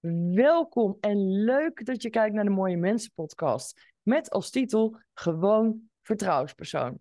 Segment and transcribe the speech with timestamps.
[0.00, 3.92] welkom en leuk dat je kijkt naar de Mooie Mensen podcast.
[4.02, 7.00] Met als titel Gewoon Vertrouwenspersoon.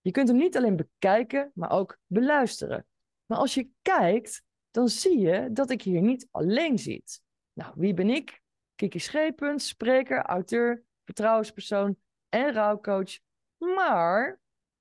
[0.00, 2.86] Je kunt hem niet alleen bekijken, maar ook beluisteren.
[3.26, 7.22] Maar als je kijkt, dan zie je dat ik hier niet alleen zit.
[7.52, 8.42] Nou, wie ben ik?
[8.74, 11.96] Kiki Schepens, spreker, auteur, vertrouwenspersoon
[12.28, 13.18] en rouwcoach.
[13.56, 14.40] Maar,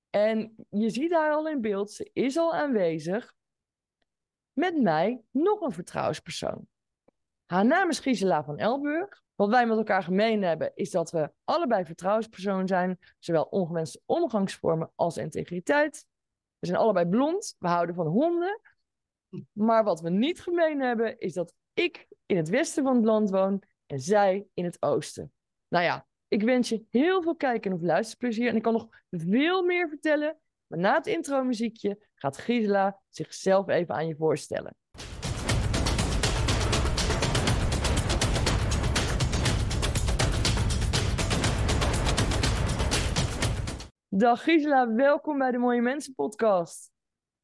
[0.10, 3.34] en je ziet haar al in beeld, ze is al aanwezig,
[4.54, 6.68] met mij nog een vertrouwenspersoon.
[7.56, 9.22] Haar naam is Gisela van Elburg.
[9.36, 14.92] Wat wij met elkaar gemeen hebben, is dat we allebei vertrouwenspersoon zijn, zowel ongewenste omgangsvormen
[14.96, 16.06] als integriteit.
[16.60, 18.62] We zijn allebei blond, we houden van honden.
[19.52, 23.30] Maar wat we niet gemeen hebben, is dat ik in het westen van het land
[23.30, 25.32] woon en zij in het oosten.
[25.68, 28.50] Nou ja, ik wens je heel veel kijken of luisterplezier.
[28.50, 30.38] En ik kan nog veel meer vertellen.
[30.68, 34.76] Maar na het intro muziekje gaat Gisela zichzelf even aan je voorstellen.
[44.18, 46.92] Dag Gisela, welkom bij de Mooie Mensen podcast.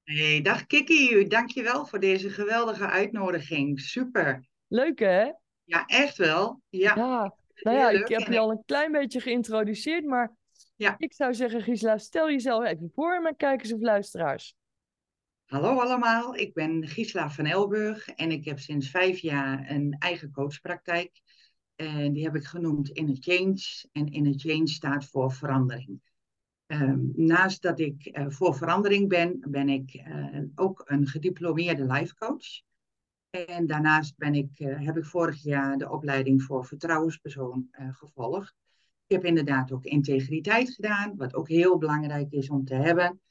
[0.04, 3.80] Hey, dag Kiki, dankjewel voor deze geweldige uitnodiging.
[3.80, 4.48] Super.
[4.68, 5.32] Leuk hè?
[5.64, 6.62] Ja, echt wel.
[6.70, 10.36] Ja, ja nou ja, ik heb je al een klein beetje geïntroduceerd, maar
[10.76, 10.96] ja.
[10.98, 14.56] ik zou zeggen Gisela, stel jezelf even voor aan mijn kijkers of luisteraars.
[15.46, 20.32] Hallo allemaal, ik ben Gisela van Elburg en ik heb sinds vijf jaar een eigen
[20.32, 21.22] coachpraktijk.
[21.76, 23.90] En die heb ik genoemd Inner Change.
[23.92, 26.02] En Inner Change staat voor verandering.
[26.72, 32.16] Ehm, naast dat ik uh, voor verandering ben, ben ik uh, ook een gediplomeerde life
[32.16, 32.62] coach.
[33.30, 38.56] En daarnaast ben ik, uh, heb ik vorig jaar de opleiding voor vertrouwenspersoon gevolgd.
[39.08, 43.22] Ik heb inderdaad ook integriteit gedaan, wat ook heel belangrijk is om te hebben.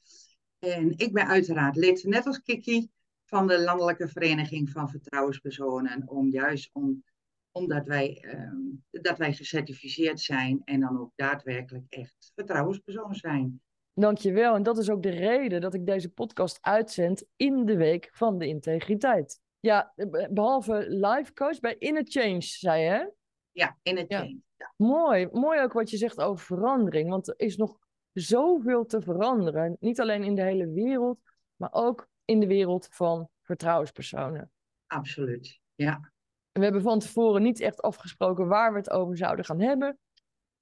[0.59, 2.89] En ik ben uiteraard lid, net als Kiki,
[3.25, 7.03] van de Landelijke Vereniging van Vertrouwenspersonen, om juist om
[7.51, 13.61] omdat wij, uh, dat wij gecertificeerd zijn en dan ook daadwerkelijk echt vertrouwenspersoon zijn.
[13.93, 14.55] Dankjewel.
[14.55, 18.37] En dat is ook de reden dat ik deze podcast uitzend in de week van
[18.37, 19.39] de integriteit.
[19.59, 19.93] Ja,
[20.29, 23.05] behalve live coach bij Inner Change, zei je hè?
[23.51, 24.37] Ja, Inner Change.
[24.57, 24.73] Ja.
[24.75, 25.27] Mooi.
[25.31, 27.09] Mooi ook wat je zegt over verandering.
[27.09, 27.77] Want er is nog
[28.13, 29.77] zoveel te veranderen.
[29.79, 31.19] Niet alleen in de hele wereld,
[31.55, 34.51] maar ook in de wereld van vertrouwenspersonen.
[34.87, 36.10] Absoluut, ja
[36.51, 39.99] we hebben van tevoren niet echt afgesproken waar we het over zouden gaan hebben.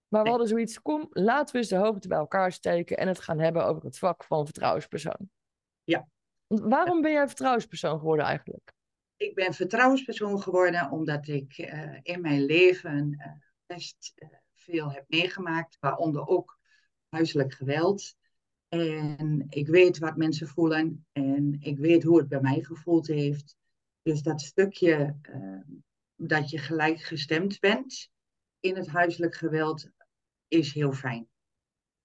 [0.08, 3.20] Maar we hadden zoiets, kom, laten we eens de hoofden bij elkaar steken en het
[3.20, 5.30] gaan hebben over het vak van vertrouwenspersoon.
[5.84, 6.08] Ja.
[6.48, 8.74] waarom ben jij vertrouwenspersoon geworden eigenlijk?
[9.18, 13.26] Ik ben vertrouwenspersoon geworden omdat ik uh, in mijn leven uh,
[13.66, 16.60] best uh, veel heb meegemaakt, waaronder ook
[17.10, 18.16] huiselijk geweld.
[18.68, 23.58] En ik weet wat mensen voelen en ik weet hoe het bij mij gevoeld heeft.
[24.09, 25.62] Dus dat stukje uh,
[26.16, 28.09] dat je gelijkgestemd bent
[28.59, 29.90] in het huiselijk geweld
[30.47, 31.28] is heel fijn.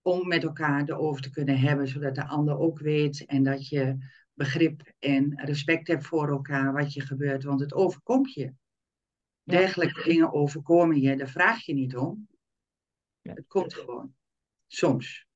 [0.03, 3.97] Om met elkaar erover te kunnen hebben, zodat de ander ook weet en dat je
[4.33, 8.53] begrip en respect hebt voor elkaar wat je gebeurt, want het overkomt je.
[9.43, 12.29] Dergelijke dingen overkomen je, daar vraag je niet om.
[13.23, 14.15] Het komt gewoon.
[14.67, 15.27] Soms.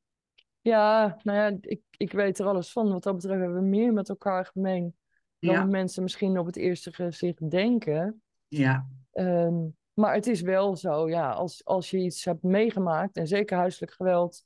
[0.61, 2.89] Ja, nou ja, ik, ik weet er alles van.
[2.89, 4.98] Wat dat betreft hebben we meer met elkaar gemeen
[5.39, 8.23] dan mensen misschien op het eerste gezicht denken.
[8.49, 8.89] Ja.
[9.13, 13.57] Ehm, maar het is wel zo, ja, als, als je iets hebt meegemaakt, en zeker
[13.57, 14.45] huiselijk geweld,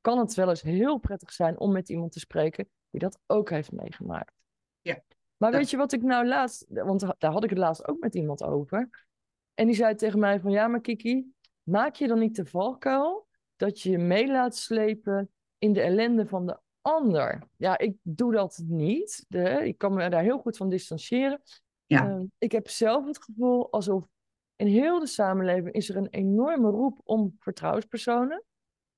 [0.00, 3.50] kan het wel eens heel prettig zijn om met iemand te spreken die dat ook
[3.50, 4.34] heeft meegemaakt.
[4.80, 5.02] Ja.
[5.36, 8.14] Maar weet je wat ik nou laatst, want daar had ik het laatst ook met
[8.14, 9.06] iemand over.
[9.54, 11.32] En die zei tegen mij van, ja maar Kiki,
[11.62, 13.26] maak je dan niet de valkuil
[13.56, 17.48] dat je je mee laat slepen in de ellende van de ander.
[17.56, 19.24] Ja, ik doe dat niet.
[19.28, 21.42] De, ik kan me daar heel goed van distancieren.
[21.86, 22.08] Ja.
[22.08, 24.06] Ehm, ik heb zelf het gevoel alsof
[24.56, 28.44] in heel de samenleving is er een enorme roep om vertrouwenspersonen.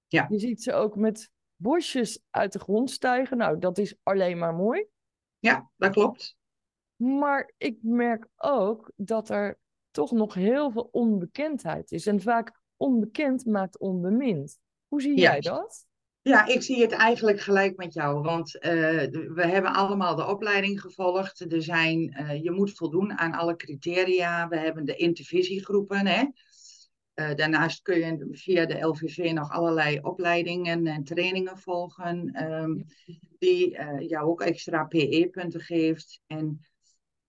[0.06, 0.26] Ja.
[0.30, 3.36] Je ziet ze ook met bosjes uit de grond stijgen.
[3.36, 4.86] Nou, dat is alleen maar mooi.
[5.38, 6.36] Ja, dat klopt.
[6.96, 9.58] Maar ik merk ook dat er
[9.90, 12.06] toch nog heel veel onbekendheid is.
[12.06, 14.58] En vaak onbekend maakt onbemind.
[14.88, 15.86] Hoe zie jij dat?
[16.24, 18.22] Ja, ik zie het eigenlijk gelijk met jou.
[18.22, 18.60] Want uh,
[19.34, 21.52] we hebben allemaal de opleiding gevolgd.
[21.52, 24.48] Er zijn, uh, je moet voldoen aan alle criteria.
[24.48, 26.06] We hebben de intervisiegroepen.
[26.06, 26.24] Hè?
[27.14, 32.42] Uh, daarnaast kun je via de LVV nog allerlei opleidingen en trainingen volgen.
[32.52, 32.84] Um,
[33.38, 36.20] die jou ook extra PE-punten geeft.
[36.26, 36.60] En,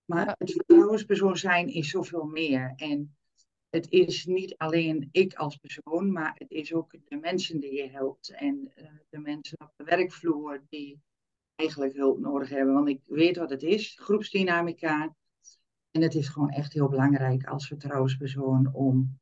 [0.04, 2.72] maar het vertrouwenspersoon zijn is zoveel meer.
[2.76, 3.16] En
[3.70, 7.90] het is niet alleen ik als persoon, maar het is ook de mensen die je
[7.90, 11.00] helpt en uh, de mensen op de werkvloer die
[11.54, 12.74] eigenlijk hulp nodig hebben.
[12.74, 15.14] Want ik weet wat het is, groepsdynamica.
[15.90, 19.18] En het is gewoon echt heel belangrijk als vertrouwenspersoon om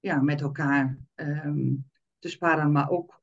[0.00, 1.74] ja, met elkaar ehm,
[2.18, 3.22] te sparen, maar ook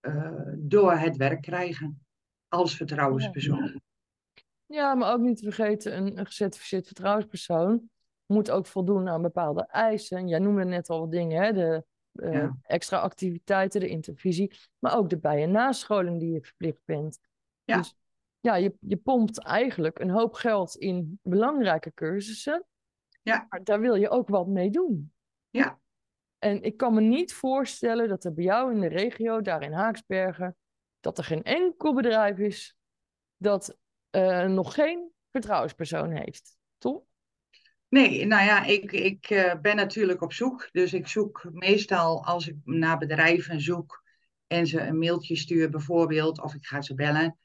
[0.00, 2.04] uh, door het werk krijgen
[2.48, 3.80] als vertrouwenspersoon.
[4.66, 7.90] Ja, maar ook niet te vergeten, een gecertificeerd vertrouwenspersoon
[8.30, 10.28] moet ook voldoen aan bepaalde eisen.
[10.28, 11.52] Jij noemde net al wat dingen, hè?
[11.52, 16.84] de uh, extra activiteiten, de intervisie, maar ook de bij- en nascholing die je verplicht
[16.84, 17.18] bent.
[17.64, 17.76] Ja.
[17.76, 17.94] Dus
[18.40, 22.64] ja, je, je pompt eigenlijk een hoop geld in belangrijke cursussen.
[23.22, 23.46] Ja.
[23.48, 25.12] Maar daar wil je ook wat mee doen.
[25.50, 25.80] Ja.
[26.38, 29.72] En ik kan me niet voorstellen dat er bij jou in de regio, daar in
[29.72, 30.56] Haaksbergen,
[31.00, 32.76] dat er geen enkel bedrijf is
[33.36, 33.78] dat
[34.16, 36.56] uh, nog geen vertrouwenspersoon heeft.
[36.78, 37.02] Toch?
[37.90, 40.68] Nee, nou ja, ik, ik uh, ben natuurlijk op zoek.
[40.72, 44.02] Dus ik zoek meestal als ik naar bedrijven zoek
[44.46, 47.38] en ze een mailtje stuur bijvoorbeeld, of ik ga ze bellen,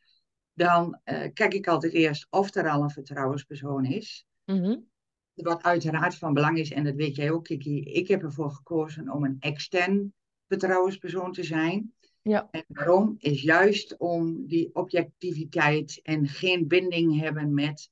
[0.54, 4.26] dan uh, kijk ik altijd eerst of er al een vertrouwenspersoon is.
[4.46, 4.90] Mm -hmm.
[5.34, 7.82] Wat uiteraard van belang is, en dat weet jij ook, Kiki.
[7.82, 10.14] Ik heb ervoor gekozen om een extern
[10.48, 11.94] vertrouwenspersoon te zijn.
[12.22, 12.48] Ja.
[12.52, 13.16] En waarom?
[13.18, 17.90] Is juist om die objectiviteit en geen binding hebben met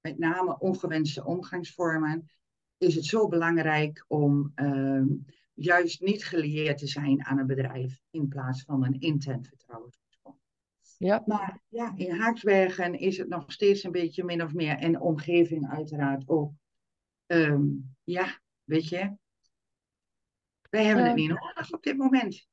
[0.00, 2.30] met name ongewenste omgangsvormen,
[2.78, 5.02] is het zo belangrijk om uh,
[5.54, 10.38] juist niet gelieerd te zijn aan een bedrijf in plaats van een intern vertrouwenspersoon.
[10.98, 11.22] Ja.
[11.26, 15.00] Maar ja, in Haaksbergen is het nog steeds een beetje min of meer, en de
[15.00, 16.52] omgeving uiteraard ook.
[17.26, 19.16] Um, ja, weet je,
[20.70, 22.48] wij hebben het niet nodig op dit moment.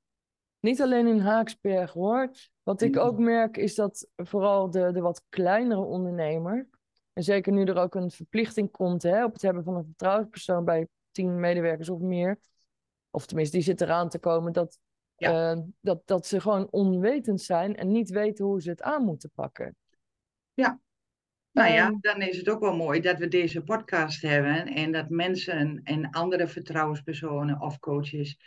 [0.60, 2.32] Niet alleen in Haaksberg hoor.
[2.64, 6.68] Wat ik ook merk is dat vooral de, de wat kleinere ondernemer,
[7.18, 10.66] en zeker nu er ook een verplichting komt hè, op het hebben van een vertrouwenspersoon
[10.66, 12.40] bij tien medewerkers of meer,
[13.10, 14.80] of tenminste die zit eraan te komen, dat,
[15.18, 19.32] uh, dat, dat ze gewoon onwetend zijn en niet weten hoe ze het aan moeten
[19.36, 19.76] pakken.
[20.54, 20.80] Ja,
[21.52, 25.10] nou ja, dan is het ook wel mooi dat we deze podcast hebben en dat
[25.10, 28.40] mensen en andere vertrouwenspersonen of coaches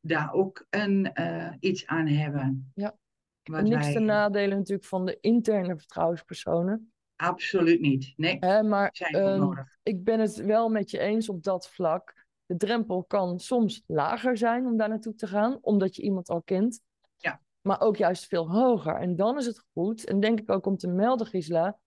[0.00, 2.72] daar ook een, uh, iets aan hebben.
[2.74, 2.96] Ja,
[3.42, 3.92] niks wij...
[3.92, 6.92] te nadelen natuurlijk van de interne vertrouwenspersonen.
[7.16, 8.12] Absoluut niet.
[8.16, 12.26] Nee, Hè, maar uh, ik ben het wel met je eens op dat vlak.
[12.46, 16.42] De drempel kan soms lager zijn om daar naartoe te gaan, omdat je iemand al
[16.42, 16.80] kent.
[17.16, 17.40] Ja.
[17.60, 18.94] Maar ook juist veel hoger.
[18.94, 21.78] En dan is het goed, en denk ik ook om te melden, Gisela,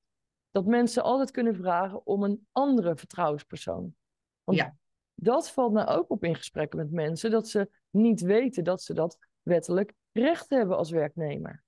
[0.51, 3.95] dat mensen altijd kunnen vragen om een andere vertrouwenspersoon.
[4.43, 4.75] Want ja.
[5.15, 8.93] dat valt mij ook op in gesprekken met mensen, dat ze niet weten dat ze
[8.93, 11.64] dat wettelijk recht hebben als werknemer.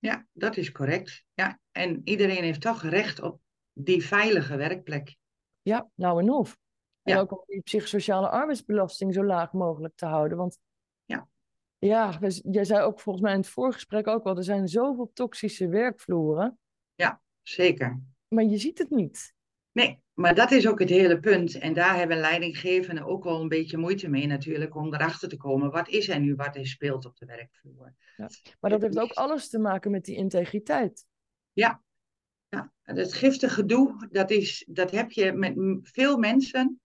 [0.00, 1.24] Ja, dat is correct.
[1.34, 3.40] Ja, en iedereen heeft toch recht op
[3.72, 5.16] die veilige werkplek.
[5.62, 6.58] Ja, nou en of.
[7.02, 10.38] En ook om die psychosociale arbeidsbelasting zo laag mogelijk te houden.
[10.38, 10.58] Want
[11.04, 11.28] ja,
[11.78, 15.68] ja jij zei ook volgens mij in het voorgesprek ook al, er zijn zoveel toxische
[15.68, 16.58] werkvloeren.
[16.94, 18.00] Ja, zeker.
[18.28, 19.34] Maar je ziet het niet.
[19.72, 21.58] Nee, maar dat is ook het hele punt.
[21.58, 25.70] En daar hebben leidinggevenden ook wel een beetje moeite mee natuurlijk om erachter te komen.
[25.70, 27.94] Wat is er nu wat er speelt op de werkvloer?
[28.16, 28.28] Ja.
[28.60, 31.06] Maar dat heeft ook alles te maken met die integriteit.
[31.52, 31.82] Ja,
[32.48, 32.72] ja.
[32.82, 36.80] het giftige gedoe, dat, is, dat heb je met veel mensen.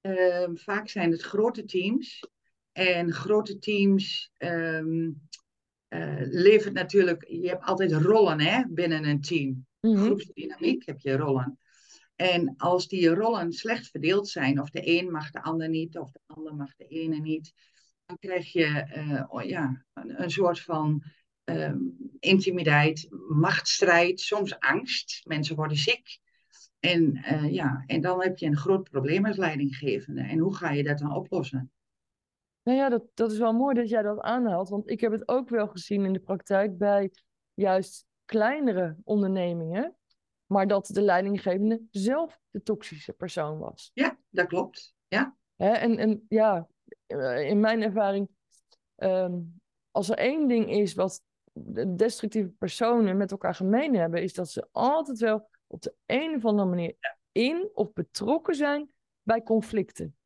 [0.00, 2.28] Uh, vaak zijn het grote teams.
[2.72, 5.28] En grote teams um,
[5.88, 9.66] uh, levert natuurlijk, je hebt altijd rollen hè, binnen een team.
[9.80, 10.04] Mm -hmm.
[10.04, 11.58] Groepsdynamiek heb je rollen.
[12.16, 16.10] En als die rollen slecht verdeeld zijn, of de een mag de ander niet, of
[16.10, 17.52] de ander mag de ene niet,
[18.06, 21.02] dan krijg je uh, ja, een, soort van
[21.44, 25.20] um, intimiteit, machtsstrijd, soms angst.
[25.24, 26.18] Mensen worden ziek.
[26.80, 30.22] En, uh, ja, en dan heb je een groot probleem als leidinggevende.
[30.22, 31.70] En hoe ga je dat dan oplossen?
[32.62, 34.68] Nou ja, dat, dat is wel mooi dat jij dat aanhaalt.
[34.68, 37.10] Want ik heb het ook wel gezien in de praktijk bij
[37.54, 39.96] juist kleinere ondernemingen.
[40.46, 43.90] Maar dat de leidinggevende zelf de toxische persoon was.
[43.94, 44.94] Ja, dat klopt.
[45.08, 45.36] Ja.
[45.56, 46.68] Hè, en, en ja,
[47.06, 48.28] eh, in mijn ervaring,
[48.96, 49.60] um,
[49.90, 51.22] als er één ding is wat
[51.52, 56.34] de destructieve personen met elkaar gemeen hebben, is dat ze altijd wel op de een
[56.34, 56.96] of andere manier
[57.32, 58.90] in of betrokken zijn
[59.22, 60.16] bij conflicten.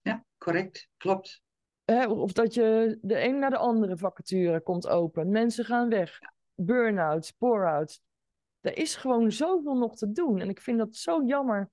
[0.00, 0.88] Ja, correct.
[0.96, 1.42] Klopt.
[1.84, 5.30] Hè, of dat je de een naar de andere vacature komt open.
[5.30, 6.18] Mensen gaan weg.
[6.54, 8.02] Burn-outs, pour-outs.
[8.66, 10.40] Er is gewoon zoveel nog te doen.
[10.40, 11.70] En ik vind dat zo jammer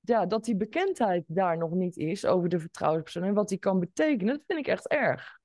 [0.00, 3.80] ja, dat die bekendheid daar nog niet is over de vertrouwenspersoon en wat die kan
[3.80, 4.34] betekenen.
[4.34, 5.38] Dat vind ik echt erg.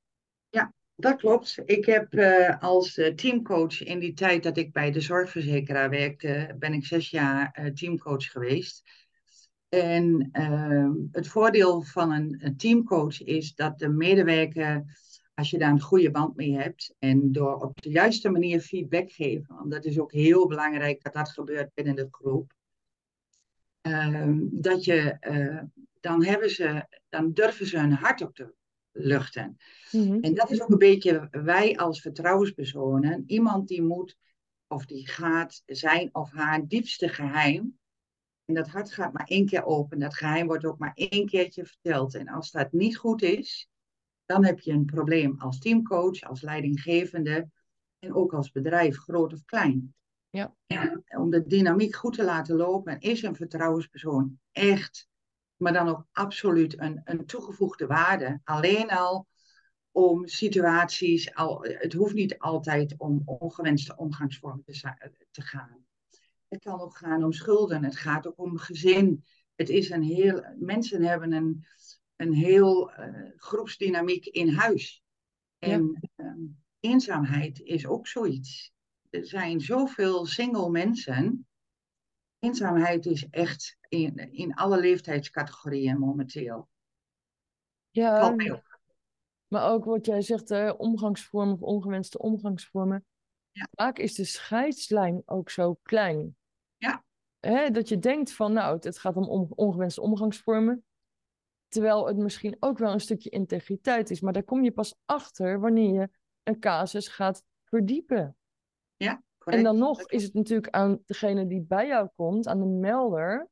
[0.49, 1.61] Ja, dat klopt.
[1.65, 6.55] Ik heb uh, als uh, teamcoach in die tijd dat ik bij de zorgverzekeraar werkte,
[6.59, 8.83] ben ik zes jaar uh, teamcoach geweest.
[9.69, 14.83] En ehm, het voordeel van een, een, teamcoach is dat de medewerker,
[15.33, 19.11] als je daar een goede band mee hebt en door op de juiste manier feedback
[19.11, 22.53] geven, want dat is ook heel belangrijk dat dat gebeurt binnen de groep,
[23.81, 25.61] ehm, dat je, eh,
[25.99, 28.53] dan, hebben ze, dan durven ze hun hart op te
[28.91, 29.57] luchten.
[29.91, 30.17] Mhm.
[30.19, 33.23] En dat is ook een beetje wij als vertrouwenspersonen.
[33.27, 34.17] Iemand die moet,
[34.67, 37.77] of die gaat zijn of haar diepste geheim.
[38.45, 39.99] En dat hart gaat maar één keer open.
[39.99, 42.15] Dat geheim wordt ook maar één keertje verteld.
[42.15, 43.69] En als dat niet goed is,
[44.25, 47.49] dan heb je een probleem als teamcoach, als leidinggevende
[47.99, 49.93] en ook als bedrijf, groot of klein.
[50.29, 50.55] Ja.
[50.65, 55.07] En om de dynamiek goed te laten lopen, is een vertrouwenspersoon echt,
[55.55, 58.39] maar dan ook absoluut een, een toegevoegde waarde.
[58.43, 59.27] Alleen al
[59.91, 65.85] om situaties, al, het hoeft niet altijd om ongewenste omgangsvormen te, te gaan.
[66.47, 69.23] Het kan ook gaan om schulden, het gaat ook om gezin.
[69.55, 71.65] Het is een heel, mensen hebben een,
[72.15, 75.03] een heel eh, groepsdynamiek in huis.
[75.59, 76.39] En ehm,
[76.79, 78.71] eenzaamheid is ook zoiets.
[79.09, 81.47] Er zijn zoveel single mensen.
[82.39, 86.69] Eenzaamheid is echt in, in alle leeftijdscategorieën momenteel.
[87.91, 88.79] Ja, Valt mij op.
[89.47, 93.05] maar ook wat jij zegt, hè, omgangsvormen of ongewenste omgangsvormen.
[93.51, 93.67] Ja.
[93.71, 96.35] Vaak is de scheidslijn ook zo klein.
[96.77, 97.03] Ja.
[97.39, 100.85] Hè, dat je denkt van, nou, het gaat om on- ongewenste omgangsvormen.
[101.73, 104.21] Terwijl het misschien ook wel een stukje integriteit is.
[104.21, 106.09] Maar daar kom je pas achter wanneer je
[106.43, 108.37] een casus gaat verdiepen.
[108.95, 109.63] Ja, En correct.
[109.63, 113.49] dan nog is het natuurlijk aan degene die bij jou komt, aan de melder,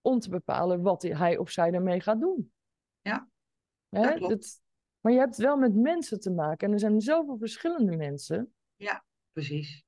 [0.00, 2.52] om te bepalen wat hij of zij daarmee gaat doen.
[3.00, 3.28] Ja,
[3.88, 4.18] Hè?
[4.18, 4.60] dat
[5.00, 8.54] maar je hebt wel met mensen te maken en er zijn zoveel verschillende mensen.
[9.32, 9.84] Precies.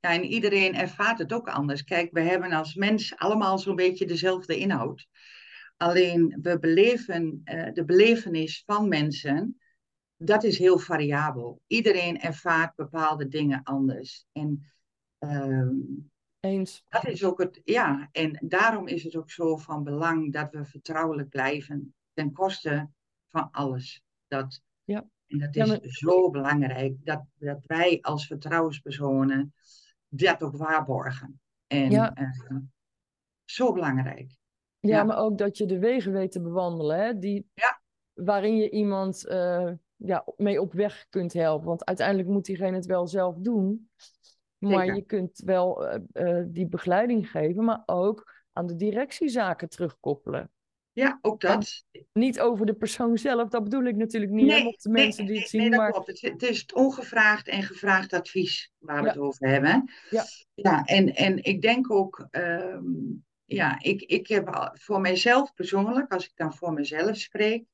[0.00, 1.84] Ja, en iedereen ervaart het ook anders.
[1.84, 5.08] Kijk, we hebben als mens allemaal zo'n beetje dezelfde inhoud.
[5.76, 9.60] Alleen we beleven eh, de belevenis van mensen,
[10.16, 11.60] dat is heel variabel.
[11.66, 14.26] Iedereen ervaart bepaalde dingen anders.
[14.32, 14.64] En
[15.18, 15.68] ehm,
[16.40, 16.84] Eens.
[16.88, 20.64] dat is ook het, ja, en daarom is het ook zo van belang dat we
[20.64, 22.90] vertrouwelijk blijven ten koste
[23.28, 24.02] van alles.
[24.26, 25.08] Dat, Ja.
[25.26, 29.54] En dat Ja, is maar- zo belangrijk dat, dat wij als vertrouwenspersonen
[30.08, 31.40] dat ook waarborgen.
[31.66, 32.14] En Ja.
[32.14, 32.56] eh,
[33.44, 34.35] zo belangrijk.
[34.86, 35.04] Ja, Ja.
[35.04, 37.18] maar ook dat je de wegen weet te bewandelen, hè?
[37.18, 37.80] Die, Ja.
[38.12, 41.66] waarin je iemand eh, ja, mee op weg kunt helpen.
[41.66, 43.90] Want uiteindelijk moet diegene het wel zelf doen.
[44.58, 44.94] Maar Zeker.
[44.94, 45.98] je kunt wel eh,
[46.38, 50.50] eh, die begeleiding geven, maar ook aan de directiezaken terugkoppelen.
[50.92, 51.84] Ja, ook dat.
[52.12, 54.52] Niet over de persoon zelf, dat bedoel ik natuurlijk niet.
[54.52, 56.06] hè, mochten mensen die het zien, nee, dat maar klopt.
[56.06, 59.08] Het, is- het is het ongevraagd en gevraagd advies waar we Ja.
[59.12, 59.90] het over hebben.
[60.10, 60.24] Ja.
[60.54, 62.84] ja en, en ik denk ook, ehm,
[63.46, 67.64] ja, ik, ik heb voor mijzelf persoonlijk, als ik dan voor mezelf spreek,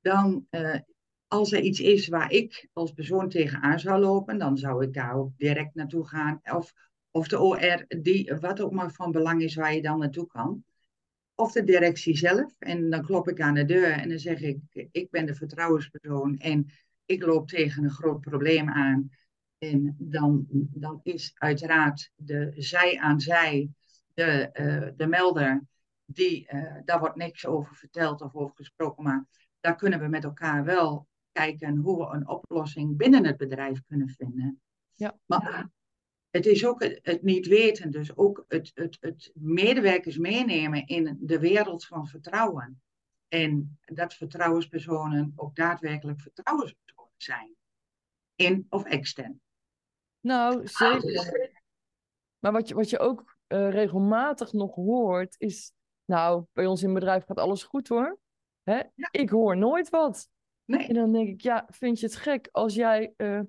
[0.00, 0.78] dan eh,
[1.26, 5.14] als er iets is waar ik als persoon tegenaan zou lopen, dan zou ik daar
[5.14, 6.40] ook direct naartoe gaan.
[6.42, 6.72] Of,
[7.10, 10.64] of de OR, die, wat ook maar van belang is waar je dan naartoe kan.
[11.34, 12.54] Of de directie zelf.
[12.58, 14.58] En dan klop ik aan de deur en dan zeg ik,
[14.90, 16.70] ik ben de vertrouwenspersoon en
[17.04, 19.10] ik loop tegen een groot probleem aan.
[19.58, 23.70] En dan, dan is uiteraard de zij aan zij,
[24.18, 25.66] de, eh, de melder,
[26.04, 29.26] die, eh, daar wordt niks over verteld of over gesproken, maar
[29.60, 34.08] daar kunnen we met elkaar wel kijken hoe we een oplossing binnen het bedrijf kunnen
[34.08, 34.60] vinden.
[34.92, 35.18] Ja.
[35.26, 35.70] Maar
[36.30, 41.18] het is ook het, het niet weten, dus ook het, het, het medewerkers meenemen in
[41.20, 42.82] de wereld van vertrouwen.
[43.28, 47.54] En dat vertrouwenspersonen ook daadwerkelijk vertrouwenspersonen zijn.
[48.34, 49.40] In of extern.
[50.20, 51.62] nou zeker.
[52.38, 55.72] Maar wat je, wat je ook eh, regelmatig nog hoort, is,
[56.04, 58.18] nou, bij ons in het bedrijf gaat alles goed hoor.
[58.62, 58.82] Hè?
[58.94, 59.08] Ja.
[59.10, 60.28] Ik hoor nooit wat.
[60.66, 63.40] En Nee, dan denk ik, ja, vind je het gek als jij eh,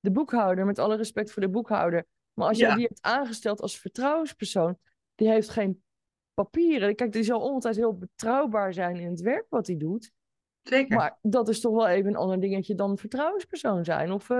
[0.00, 2.74] de boekhouder, met alle respect voor de boekhouder, maar als jij Ja.
[2.74, 4.78] die hebt aangesteld als vertrouwenspersoon,
[5.14, 5.82] die heeft geen
[6.34, 6.94] papieren.
[6.94, 10.12] Kijk, die zal altijd heel betrouwbaar zijn in het werk wat hij doet.
[10.62, 10.96] zeker.
[10.96, 14.12] Maar dat is toch wel even een ander dingetje dan vertrouwenspersoon zijn.
[14.12, 14.36] Of eh,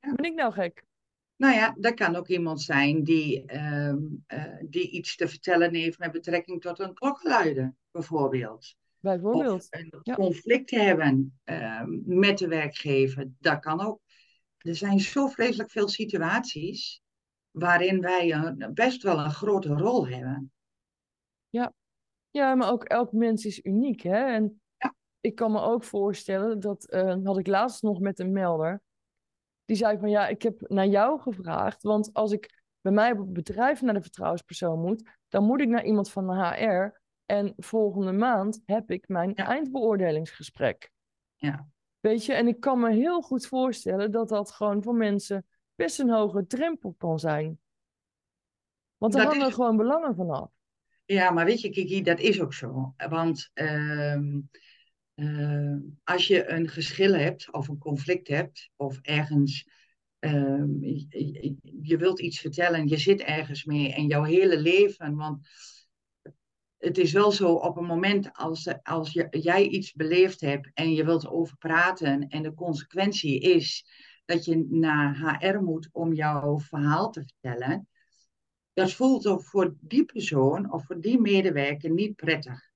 [0.00, 0.14] Ja.
[0.14, 0.84] ben ik nou gek?
[1.40, 5.98] Nou ja, dat kan ook iemand zijn die, ehm, eh, die iets te vertellen heeft
[5.98, 8.74] met betrekking tot een klokgeluiden, bijvoorbeeld.
[8.98, 9.60] Bijvoorbeeld.
[9.60, 10.14] Of een Ja.
[10.14, 14.00] conflict hebben ehm, met de werkgever, dat kan ook.
[14.58, 17.02] Er zijn zo vreselijk veel situaties
[17.50, 20.52] waarin wij een, best wel een grote rol hebben.
[22.30, 24.24] Ja, maar ook elk mens is uniek, hè?
[24.24, 24.94] En Ja.
[25.20, 28.82] ik kan me ook voorstellen, dat eh, had ik laatst nog met een melder.
[29.70, 33.18] Die zei van, ja, ik heb naar jou gevraagd, want als ik bij mij op
[33.18, 37.00] het bedrijf naar de vertrouwenspersoon moet, dan moet ik naar iemand van de HR.
[37.26, 39.46] En volgende maand heb ik mijn Ja.
[39.46, 40.90] eindbeoordelingsgesprek.
[41.36, 41.68] Ja.
[42.00, 45.98] Weet je, en ik kan me heel goed voorstellen dat dat gewoon voor mensen best
[45.98, 47.60] een hoge drempel kan zijn.
[48.96, 50.50] Want daar hangen is- gewoon belangen vanaf.
[51.04, 52.94] Ja, maar weet je, Kiki, dat is ook zo.
[53.08, 54.40] Want ehm,
[55.20, 59.68] eh, als je een geschil hebt of een conflict hebt of ergens
[60.18, 60.82] ehm,
[61.82, 65.48] je, wilt iets vertellen, je zit ergens mee en jouw hele leven, want
[66.78, 71.04] het is wel zo op een moment als, als jij iets beleefd hebt en je
[71.04, 73.84] wilt over praten en de consequentie is
[74.24, 77.88] dat je naar HR moet om jouw verhaal te vertellen,
[78.72, 82.69] dat voelt voor die persoon of voor die medewerker niet prettig.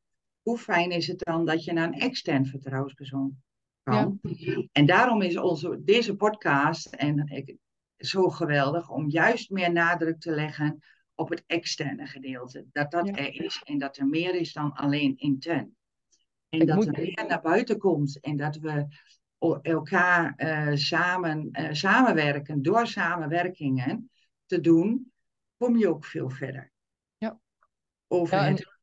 [0.44, 3.36] Hoe fijn is het dan dat je naar een extern vertrouwenspersoon
[3.82, 4.18] kan?
[4.22, 4.66] Ja.
[4.72, 7.56] En daarom is onze, deze podcast en ik,
[7.96, 10.82] zo geweldig om juist meer nadruk te leggen
[11.14, 12.66] op het externe gedeelte.
[12.72, 15.76] Dat dat er is en dat er meer is dan alleen intern.
[16.48, 18.86] En dat er meer naar buiten komt en dat we
[19.62, 24.10] elkaar uh, samen, uh, samenwerken, door samenwerkingen
[24.46, 25.12] te doen,
[25.56, 26.72] kom je ook veel verder.
[27.16, 27.40] Ja.
[28.06, 28.73] Over ja, het...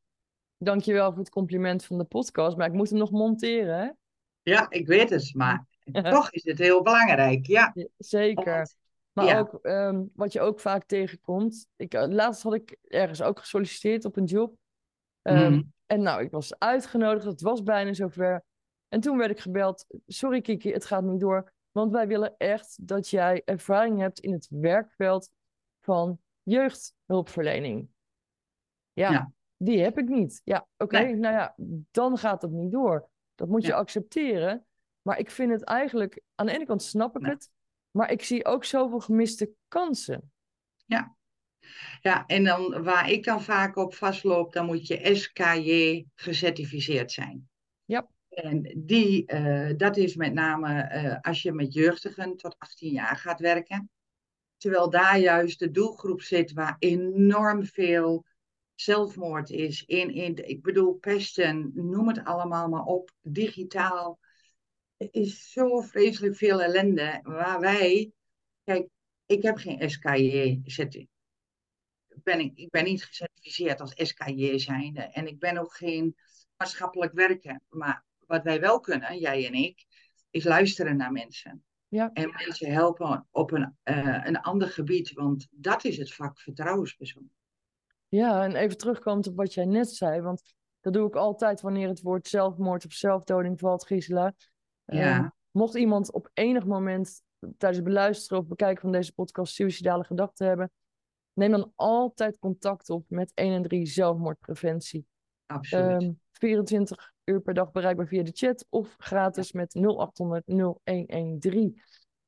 [0.62, 3.78] Dankjewel voor het compliment van de podcast, maar ik moet hem nog monteren.
[3.78, 3.90] Hè?
[4.42, 5.66] Ja, ik weet het, maar
[6.10, 7.46] toch is het heel belangrijk.
[7.46, 7.74] Ja.
[7.98, 8.74] Zeker.
[9.12, 11.66] Maar ook um, wat je ook vaak tegenkomt.
[11.76, 14.56] Ik, uh, laatst had ik ergens ook gesolliciteerd op een job.
[15.22, 15.72] Um, mm.
[15.86, 18.44] En nou, ik was uitgenodigd, het was bijna zover.
[18.88, 19.86] En toen werd ik gebeld.
[20.06, 21.52] Sorry Kiki, het gaat niet door.
[21.70, 25.30] Want wij willen echt dat jij ervaring hebt in het werkveld
[25.80, 27.88] van jeugdhulpverlening.
[28.92, 29.32] Ja, ja.
[29.64, 30.40] Die heb ik niet.
[30.44, 31.14] Ja, oké, okay, nee.
[31.14, 31.54] nou ja,
[31.90, 33.08] dan gaat het niet door.
[33.34, 33.76] Dat moet je ja.
[33.76, 34.66] accepteren.
[35.02, 37.50] Maar ik vind het eigenlijk, aan de ene kant snap ik het,
[37.90, 40.32] maar ik zie ook zoveel gemiste kansen.
[40.84, 41.16] Ja.
[42.00, 47.48] Ja, en dan waar ik dan vaak op vastloop, dan moet je SKJ gecertificeerd zijn.
[47.84, 48.08] Ja.
[48.28, 53.16] En die, uh, dat is met name uh, als je met jeugdigen tot 18 jaar
[53.16, 53.90] gaat werken.
[54.56, 58.24] Terwijl daar juist de doelgroep zit waar enorm veel
[58.82, 59.82] zelfmoord is.
[59.82, 63.10] In, in, ik bedoel, pesten, noem het allemaal maar op.
[63.20, 64.18] Digitaal.
[64.96, 68.12] Er is zo vreselijk veel ellende waar wij.
[68.64, 68.88] Kijk,
[69.26, 70.60] ik heb geen SKJ.
[72.22, 75.00] Ben ik, ik ben niet gecertificeerd als SKJ zijnde.
[75.00, 76.16] En ik ben ook geen
[76.56, 77.60] maatschappelijk werker.
[77.68, 79.86] Maar wat wij wel kunnen, jij en ik,
[80.30, 81.64] is luisteren naar mensen.
[81.88, 82.10] Ja.
[82.12, 87.30] En mensen helpen op een, uh, een ander gebied, want dat is het vak vertrouwenspersoon.
[88.14, 90.42] Ja, en even terugkomend op wat jij net zei, want
[90.80, 94.32] dat doe ik altijd wanneer het woord zelfmoord of zelfdoding valt, Gisela.
[94.84, 95.18] Ja.
[95.18, 100.04] Uh, mocht iemand op enig moment tijdens het beluisteren of bekijken van deze podcast suicidale
[100.04, 100.70] gedachten hebben,
[101.32, 105.06] neem dan altijd contact op met 113 zelfmoordpreventie.
[105.46, 106.02] Absoluut.
[106.02, 111.80] Um, 24 uur per dag bereikbaar via de chat of gratis met 0800 0113.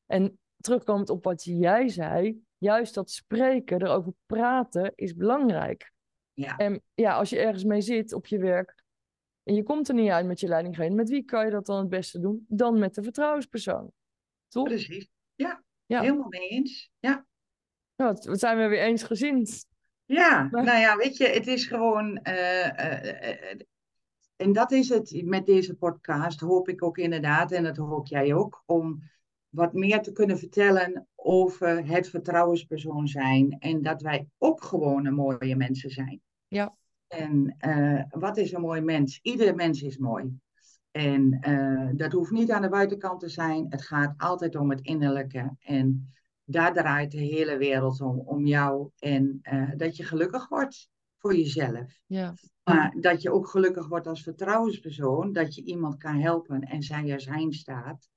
[0.07, 5.93] En terugkomend op wat jij zei, juist dat spreken, erover praten, is belangrijk.
[6.33, 6.57] Ja.
[6.57, 8.75] En ja, als je ergens mee zit op je werk
[9.43, 11.79] en je komt er niet uit met je leidinggevende, met wie kan je dat dan
[11.79, 12.45] het beste doen?
[12.49, 13.93] Dan met de vertrouwenspersoon.
[14.49, 14.65] Toch?
[14.65, 15.09] Precies.
[15.35, 16.01] Ja, ja.
[16.01, 16.91] helemaal mee eens.
[16.99, 17.27] Ja.
[17.97, 19.47] Nou, wat zijn we weer eens gezien.
[20.05, 20.65] Ja, maar...
[20.65, 22.21] nou ja, weet je, het is gewoon.
[22.23, 23.61] Uh, uh, uh,
[24.37, 28.35] en dat is het met deze podcast, hoop ik ook inderdaad, en dat hoop jij
[28.35, 29.03] ook, om
[29.49, 33.57] wat meer te kunnen vertellen over het vertrouwenspersoon zijn.
[33.59, 36.21] En dat wij ook gewoon een mooie mensen zijn.
[36.49, 36.77] Ja.
[37.07, 39.19] En uh, wat is een mooi mens?
[39.23, 40.39] Iedere mens is mooi.
[40.91, 43.67] En uh, dat hoeft niet aan de buitenkant te zijn.
[43.69, 45.57] Het gaat altijd om het innerlijke.
[45.59, 46.13] En
[46.45, 48.91] daar draait de hele wereld om, om jou.
[48.99, 51.99] En uh, dat je gelukkig wordt voor jezelf.
[52.07, 52.35] Ja.
[52.65, 57.11] Maar dat je ook gelukkig wordt als vertrouwenspersoon, dat je iemand kan helpen en zij
[57.11, 58.09] er zijn staat.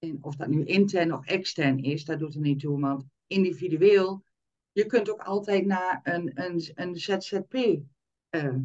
[0.00, 4.24] En of dat nu intern of extern is, dat doet er niet toe, want individueel,
[4.72, 7.54] je kunt ook altijd naar een, een, een ZZP
[8.30, 8.56] uh,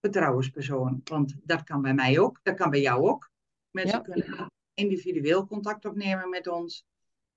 [0.00, 1.00] vertrouwenspersoon.
[1.04, 3.30] Want dat kan bij mij ook, dat kan bij jou ook.
[3.70, 4.04] Mensen ja.
[4.04, 6.84] kunnen individueel contact opnemen met ons.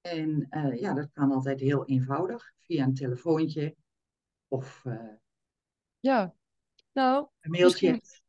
[0.02, 3.76] En uh, ja, dat kan altijd heel eenvoudig, via een telefoontje
[4.48, 5.14] of uh,
[6.00, 6.36] ja,
[6.92, 7.92] nou, een mailtje.
[7.92, 8.22] Misschien,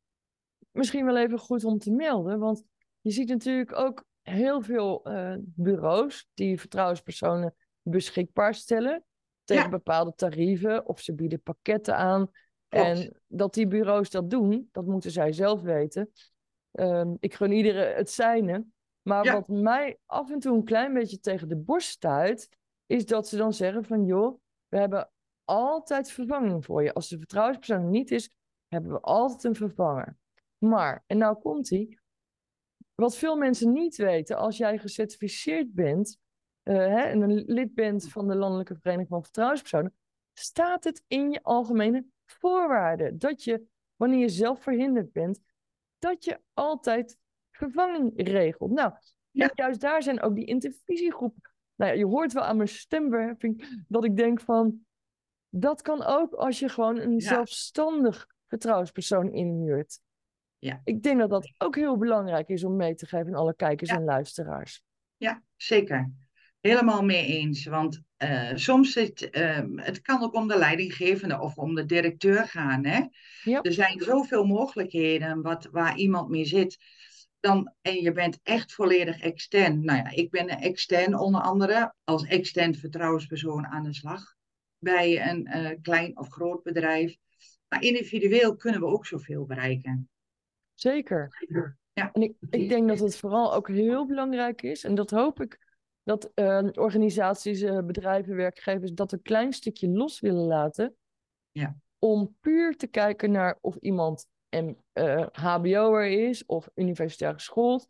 [0.70, 2.64] misschien, wel even goed om te melden, want
[3.00, 9.04] je ziet natuurlijk ook heel veel uh, bureaus die vertrouwenspersonen beschikbaar stellen
[9.44, 9.68] tegen ja.
[9.68, 12.30] bepaalde tarieven of ze bieden pakketten aan.
[12.68, 12.86] Klopt.
[12.86, 16.10] En dat die bureaus dat doen, dat moeten zij zelf weten.
[16.72, 18.64] Um, ik gun iedereen het zijne.
[19.02, 19.32] Maar ja.
[19.32, 22.48] wat mij af en toe een klein beetje tegen de borst stuit,
[22.86, 25.10] is dat ze dan zeggen van joh, we hebben
[25.44, 26.92] altijd vervanging voor je.
[26.92, 28.30] Als de vertrouwenspersoon niet is,
[28.68, 30.16] hebben we altijd een vervanger.
[30.58, 31.98] Maar, en nou komt hij.
[33.00, 36.18] Wat veel mensen niet weten, als jij gecertificeerd bent
[36.64, 39.94] uh, hè, en een lid bent van de Landelijke Vereniging van Vertrouwenspersonen,
[40.32, 43.62] staat het in je algemene voorwaarde dat je,
[43.96, 45.40] wanneer je zelf verhinderd bent,
[45.98, 47.18] dat je altijd
[47.50, 48.70] vervanging regelt.
[48.70, 48.92] Nou,
[49.30, 49.50] Ja.
[49.54, 51.42] juist daar zijn ook die intervisiegroepen.
[51.74, 54.86] Nou ja, je hoort wel aan mijn stemverheffing dat ik denk van,
[55.48, 57.18] dat kan ook als je gewoon een Ja.
[57.18, 60.00] zelfstandig vertrouwenspersoon inhuurt.
[60.60, 60.80] Ja.
[60.84, 63.90] Ik denk dat dat ook heel belangrijk is om mee te geven aan alle kijkers
[63.90, 63.96] Ja.
[63.96, 64.82] en luisteraars.
[65.16, 66.10] Ja, zeker.
[66.60, 67.64] Helemaal mee eens.
[67.64, 72.46] Want eh, soms zit, ehm, het kan ook om de leidinggevende of om de directeur
[72.48, 72.84] gaan.
[72.84, 73.04] Hè?
[73.42, 73.62] Ja.
[73.62, 76.78] Er zijn zoveel mogelijkheden wat, waar iemand mee zit.
[77.40, 79.84] Dan, en je bent echt volledig extern.
[79.84, 84.34] Nou ja, ik ben extern onder andere als extern vertrouwenspersoon aan de slag.
[84.78, 87.16] Bij een eh, klein of groot bedrijf.
[87.68, 90.08] Maar individueel kunnen we ook zoveel bereiken.
[90.80, 91.46] Zeker.
[91.92, 92.12] Ja.
[92.12, 95.78] En ik, ik denk dat het vooral ook heel belangrijk is, en dat hoop ik,
[96.02, 100.96] dat eh, organisaties, eh, bedrijven, werkgevers dat een klein stukje los willen laten.
[101.50, 101.76] Ja.
[101.98, 107.88] Om puur te kijken naar of iemand een eh, HBO'er is of universitair geschoold.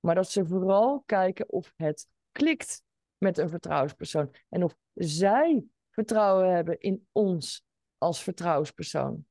[0.00, 2.82] Maar dat ze vooral kijken of het klikt
[3.18, 4.34] met een vertrouwenspersoon.
[4.48, 7.64] En of zij vertrouwen hebben in ons
[7.98, 9.26] als vertrouwenspersoon.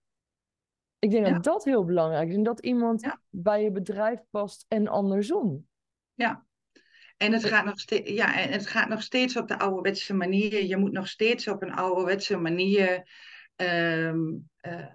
[1.00, 1.34] Ik denk Ja.
[1.34, 2.36] dat dat heel belangrijk is.
[2.36, 3.22] En dat iemand Ja.
[3.30, 5.68] bij je bedrijf past en andersom.
[6.14, 6.46] Ja.
[7.18, 10.64] En het gaat, nog steeds, ja, en het gaat nog steeds op de ouderwetse manier.
[10.64, 13.10] Je moet nog steeds op een ouderwetse manier
[13.56, 14.20] ehm,
[14.56, 14.88] eh,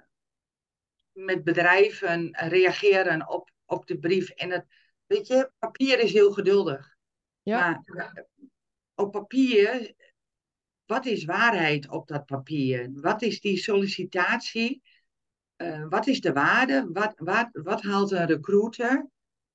[1.12, 4.30] met bedrijven reageren op, op de brief.
[4.30, 4.66] En het,
[5.06, 6.96] weet je, papier is heel geduldig.
[7.42, 7.82] Ja.
[7.84, 8.26] Maar
[8.94, 9.94] op papier,
[10.86, 12.90] wat is waarheid op dat papier?
[12.92, 14.82] Wat is die sollicitatie?
[15.56, 16.88] Eh, wat is de waarde?
[16.92, 19.06] Wat, wat, wat haalt een recruiter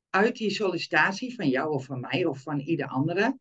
[0.10, 3.38] uit die sollicitatie van jou of van mij of van ieder andere?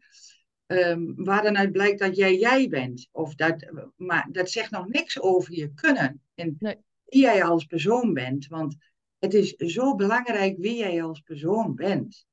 [0.67, 3.09] Ehm, waar dan uit blijkt dat jij jij bent.
[3.13, 6.23] Of dat, maar dat zegt nog niks over je kunnen.
[6.35, 6.77] En Nee.
[7.05, 8.47] wie jij als persoon bent.
[8.47, 8.77] Want
[9.19, 12.27] het is zo belangrijk wie jij als persoon bent.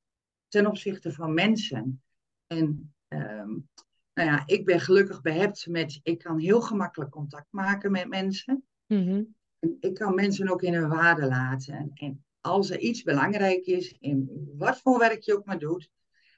[0.48, 2.02] Ten opzichte van mensen.
[2.46, 3.48] En ehm,
[4.14, 6.00] nou ja, ik ben gelukkig behept met.
[6.02, 8.64] Ik kan heel gemakkelijk contact maken met mensen.
[8.86, 9.36] En
[9.80, 11.90] ik kan mensen ook in hun waarde laten.
[11.94, 15.90] En als er iets belangrijk is, in wat voor werk je ook maar doet,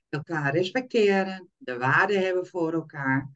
[0.08, 3.30] elkaar respecteren, de waarde hebben voor elkaar.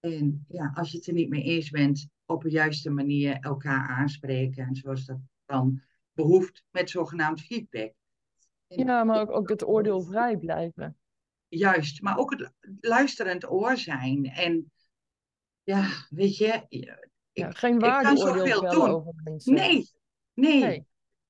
[0.00, 3.88] En ja, als je het er niet mee eens bent, op de juiste manier elkaar
[3.88, 4.66] aanspreken.
[4.66, 7.92] En zoals dat dan behoeft met zogenaamd feedback.
[8.68, 10.96] En Ja, maar ook, ook het oordeel vrij blijven.
[11.48, 14.24] Juist, maar ook het luisterend oor zijn.
[14.24, 14.72] En
[15.62, 16.66] ja, weet je,
[17.42, 18.90] Ja, geen ik kan waardeoordeel zoveel vellen doen.
[18.94, 19.54] over mensen.
[19.54, 19.90] nee,
[20.34, 20.86] nee, Nee.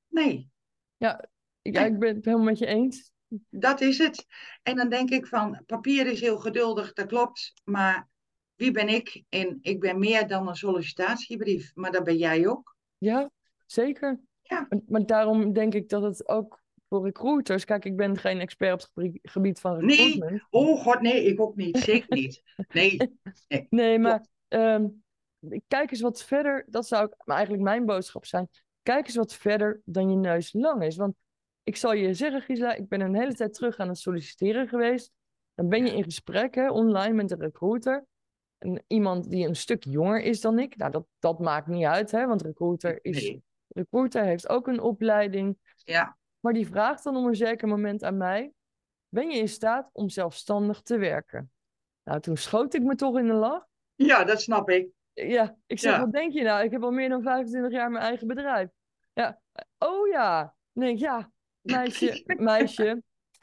[0.09, 0.51] nee.
[0.97, 1.21] Ja,
[1.63, 1.91] ik, ja, Nee.
[1.91, 3.13] ik ben het helemaal met je eens.
[3.51, 4.27] Dat is het.
[4.63, 7.53] En dan denk ik van, papier is heel geduldig, dat klopt.
[7.65, 8.09] Maar
[8.55, 9.23] wie ben ik?
[9.29, 11.73] En ik ben meer dan een sollicitatiebrief.
[11.75, 12.77] Maar dat ben jij ook.
[12.99, 13.31] Ja,
[13.67, 14.21] zeker.
[14.43, 14.69] Ja.
[14.87, 17.65] Maar, daarom denk ik dat het ook voor recruiters...
[17.65, 19.97] Kijk, ik ben geen expert op het gebied van Nee.
[19.97, 20.47] recruitment.
[20.51, 21.79] Oh god, nee, ik ook niet.
[21.79, 22.43] Zeker niet.
[22.69, 22.97] Nee.
[23.71, 24.87] Nee, maar ehm,
[25.69, 26.65] kijk eens wat verder.
[26.69, 28.49] Dat zou eigenlijk mijn boodschap zijn.
[28.83, 30.97] Kijk eens wat verder dan je neus lang is.
[30.97, 31.15] Want
[31.63, 35.13] ik zal je zeggen, Gisela, ik ben een hele tijd terug aan het solliciteren geweest.
[35.55, 38.07] Dan ben je in gesprek hè, online met een recruiter.
[38.59, 40.77] En iemand die een stuk jonger is dan ik.
[40.77, 43.43] Nou, dat, dat maakt niet uit, hè, want recruiter, is, Nee.
[43.69, 45.59] recruiter heeft ook een opleiding.
[45.77, 48.53] Ja, Maar die vraagt dan op een zeker moment aan mij:
[49.09, 51.51] Ben je in staat om zelfstandig te werken?
[52.03, 53.67] Nou, toen schoot ik me toch in de lach.
[53.95, 54.89] ja, dat snap ik.
[55.25, 56.01] Ja, ik zeg, Ja.
[56.01, 56.65] wat denk je nou?
[56.65, 58.71] Ik heb al meer dan 25 jaar mijn eigen bedrijf.
[59.13, 59.41] Ja,
[59.79, 60.55] oh ja.
[60.73, 63.03] Nee, ja, meisje, meisje,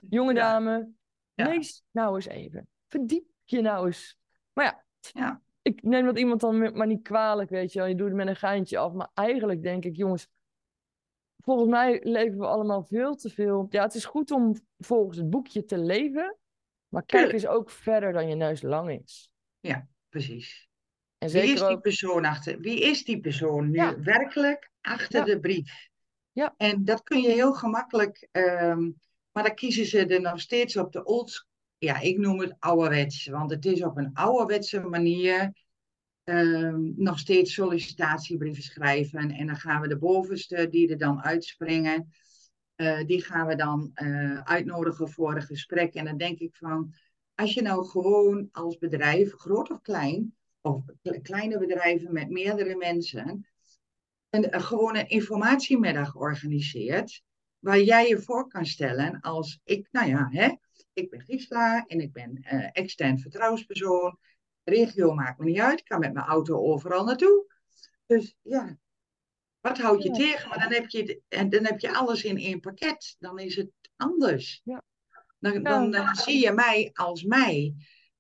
[0.09, 0.39] jonge Ja.
[0.39, 0.91] dame,
[1.33, 1.47] Ja.
[1.47, 2.67] lees nou eens even.
[2.88, 4.17] Verdiep je nou eens.
[4.53, 4.83] Maar ja,
[5.13, 5.41] Ja.
[5.62, 7.88] ik neem dat iemand dan maar niet kwalijk, weet je wel.
[7.88, 8.93] Je doet het met een geintje af.
[8.93, 10.27] Maar eigenlijk denk ik, jongens,
[11.38, 13.65] volgens mij leven we allemaal veel te veel.
[13.69, 16.38] Ja, het is goed om volgens het boekje te leven.
[16.88, 19.31] Maar kijk eens ook verder dan je neus lang is.
[20.09, 20.69] Precies.
[21.23, 22.59] En Wie is die persoon achter?
[22.59, 23.99] Wie is die persoon nu Ja.
[23.99, 25.25] werkelijk achter Ja.
[25.25, 25.89] de brief?
[26.31, 26.53] Ja.
[26.57, 28.91] En dat kun je heel gemakkelijk, ehm,
[29.31, 33.27] maar dan kiezen ze er nog steeds op de old, ja, ik noem het ouderwets,
[33.27, 35.53] want het is op een ouderwetse manier
[36.23, 39.31] ehm, nog steeds sollicitatiebrieven schrijven.
[39.31, 42.13] En dan gaan we de bovenste die er dan uitspringen,
[42.75, 45.93] eh, die gaan we dan eh, uitnodigen voor een gesprek.
[45.93, 46.93] En dan denk ik van,
[47.36, 52.76] als je nou gewoon als bedrijf, groot of klein, of kle- kleine bedrijven met meerdere
[52.76, 53.47] mensen,
[54.30, 57.21] een, een gewone informatiemiddag organiseert,
[57.60, 60.56] waar jij je voor kan stellen als ik, nou ja, hè,
[60.93, 64.17] ik ben Gisela en ik ben eh, extern vertrouwenspersoon.
[64.63, 67.45] Regio maakt me niet uit, ik kan met mijn auto overal naartoe.
[68.06, 68.78] Dus ja,
[69.60, 70.15] Wat houdt je Ja.
[70.15, 70.49] tegen?
[70.49, 73.15] Maar dan heb je, en dan heb je alles in één pakket.
[73.19, 74.62] Dan is het anders.
[74.63, 74.84] Ja.
[75.39, 77.73] Dan, dan eh, zie je mij als mij.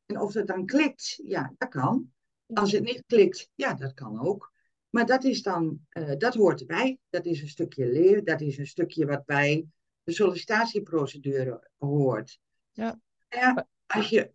[0.05, 2.11] En of het dan klikt, ja, dat kan.
[2.53, 4.51] Als het niet klikt, ja, dat kan ook.
[4.89, 6.97] Maar dat is dan, eh, dat hoort erbij.
[7.09, 9.65] Dat is een stukje leer, dat is een stukje wat bij
[10.03, 12.39] de sollicitatieprocedure hoort.
[12.71, 12.99] Ja.
[13.29, 14.31] Ja, als je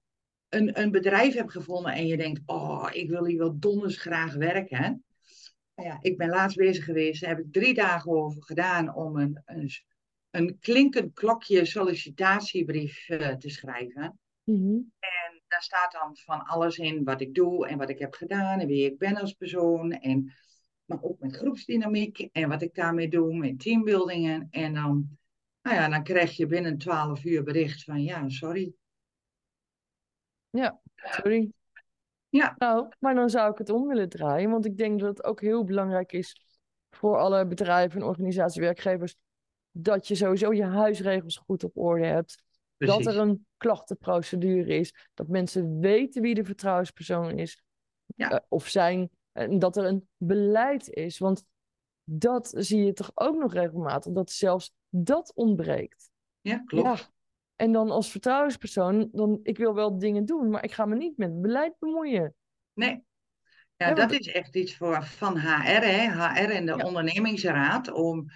[0.48, 4.34] een, een bedrijf hebt gevonden en je denkt, oh, ik wil hier wel donders graag
[4.34, 5.04] werken.
[5.74, 9.16] Nou ja, ik ben laatst bezig geweest, daar heb ik drie dagen over gedaan om
[9.16, 9.70] een, een,
[10.30, 14.18] een klinkend klokje sollicitatiebrief eh, te schrijven.
[14.44, 14.76] Mhm.
[14.98, 18.60] En daar staat dan van alles in wat ik doe en wat ik heb gedaan
[18.60, 19.92] en wie ik ben als persoon.
[19.92, 20.32] En,
[20.84, 24.48] maar ook met groepsdynamiek en wat ik daarmee doe met teambuildingen.
[24.50, 25.18] En dan,
[25.62, 28.72] nou ja, dan krijg je binnen 12 uur bericht van ja, sorry.
[30.94, 31.52] Sorry.
[32.28, 32.54] Ja.
[32.58, 35.40] Nou, maar dan zou ik het om willen draaien, want ik denk dat het ook
[35.40, 36.46] heel belangrijk is
[36.90, 39.16] voor alle bedrijven en organisaties, werkgevers,
[39.70, 42.42] dat je sowieso je huisregels goed op orde hebt.
[42.78, 47.62] Dat er een klachtenprocedure is, dat mensen weten wie de vertrouwenspersoon is
[48.16, 48.30] Ja.
[48.30, 51.18] eh, of zijn, en dat er een beleid is.
[51.18, 51.44] Want
[52.04, 56.10] dat zie je toch ook nog regelmatig, dat zelfs dat ontbreekt.
[56.40, 56.86] Ja, klopt.
[56.98, 57.06] Ja.
[57.56, 61.16] En dan als vertrouwenspersoon, dan, ik wil wel dingen doen, maar ik ga me niet
[61.16, 62.34] met beleid bemoeien.
[62.72, 62.90] Nee.
[63.76, 66.10] Ja, Ja, dat want- is echt iets voor, van HR, hè?
[66.10, 66.86] HR en de Ja.
[66.86, 68.26] ondernemingsraad, om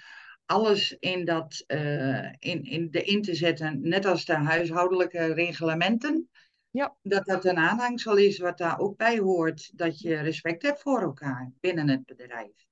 [0.53, 6.29] alles in, dat, eh, in, in de in te zetten, net als de huishoudelijke reglementen.
[6.71, 6.97] Ja.
[7.03, 11.01] Dat dat een aanhangsel is wat daar ook bij hoort, dat je respect hebt voor
[11.03, 12.67] elkaar binnen het bedrijf.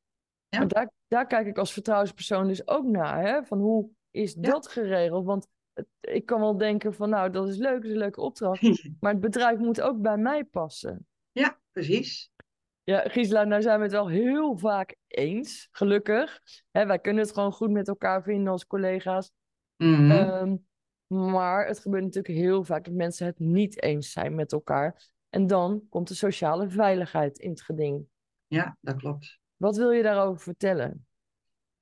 [0.49, 0.65] Ja.
[0.65, 3.45] Daar, daar kijk ik als vertrouwenspersoon dus ook naar, hè?
[3.45, 4.51] Van hoe is Ja.
[4.51, 5.25] dat geregeld?
[5.25, 5.47] Want
[6.01, 8.63] ik kan wel denken van, nou, dat is leuk, dat is een leuke opdracht.
[9.01, 11.07] Maar het bedrijf moet ook bij mij passen.
[11.33, 12.31] Ja, precies.
[12.85, 16.41] Ja, Gisela, nou zijn we het wel heel vaak eens, gelukkig.
[16.71, 19.31] Hè, wij kunnen het gewoon goed met elkaar vinden als collega's.
[19.77, 20.11] Mhm.
[20.11, 20.57] Ehm,
[21.07, 25.11] maar het gebeurt natuurlijk heel vaak dat mensen het niet eens zijn met elkaar.
[25.29, 28.07] En dan komt de sociale veiligheid in het geding.
[28.47, 29.39] Ja, dat klopt.
[29.57, 31.07] Wat wil je daarover vertellen?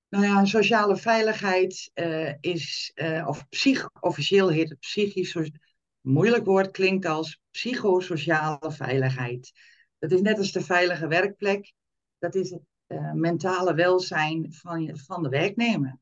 [0.09, 5.51] Nou ja, sociale veiligheid eh, is, eh, of psych, officieel heet het psychisch,
[6.01, 9.53] moeilijk woord klinkt als psychosociale veiligheid.
[9.99, 11.73] Dat is net als de veilige werkplek,
[12.19, 15.99] dat is het eh, mentale welzijn van, je- van de werknemer.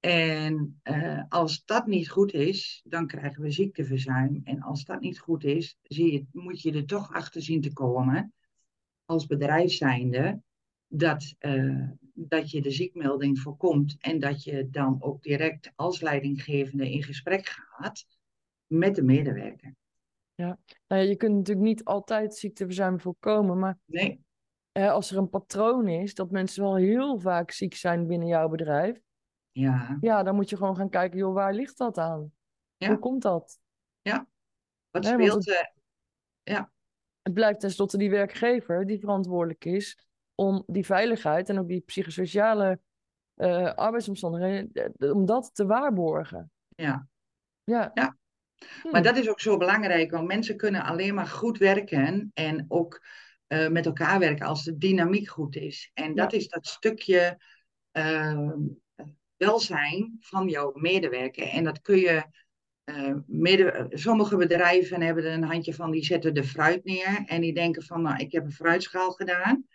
[0.00, 4.40] En eh, als dat niet goed is, dan krijgen we ziekteverzuim.
[4.44, 7.72] En als dat niet goed is, zie je, moet je er toch achter zien te
[7.72, 8.32] komen,
[9.04, 10.42] als bedrijf zijnde,
[10.86, 16.90] dat, eh, dat je de ziekmelding voorkomt en dat je dan ook direct als leidinggevende
[16.90, 18.06] in gesprek gaat
[18.66, 19.74] met de medewerker.
[20.86, 24.24] Nou ja, je kunt natuurlijk niet altijd ziekteverzuim voorkomen, maar Nee,
[24.72, 29.00] als er een patroon is dat mensen wel heel vaak ziek zijn binnen jouw bedrijf,
[29.52, 29.96] ja.
[30.00, 32.32] ja, dan moet je gewoon gaan kijken, joh, waar ligt dat aan?
[32.76, 32.88] Ja.
[32.88, 33.58] Hoe komt dat?
[34.90, 35.72] Wat Nee, want speelt er?
[37.22, 42.80] Het blijft tenslotte die werkgever die verantwoordelijk is om die veiligheid en ook die psychosociale
[43.34, 46.50] eh, arbeidsomstandigheden, eh, om dat te waarborgen.
[46.68, 47.08] Ja.
[47.64, 47.90] Ja.
[47.94, 48.16] Ja.
[48.82, 48.90] Hm.
[48.90, 53.04] Maar dat is ook zo belangrijk, want mensen kunnen alleen maar goed werken en ook
[53.46, 55.90] eh, met elkaar werken als de dynamiek goed is.
[55.94, 57.40] En dat is dat stukje
[57.90, 58.52] eh,
[59.36, 61.48] welzijn van jouw medewerker.
[61.48, 62.24] En dat kun je.
[62.84, 67.40] eh, mede, sommige bedrijven hebben er een handje van, die zetten de fruit neer en
[67.40, 69.66] die denken van, nou, ik heb een fruitschaal gedaan.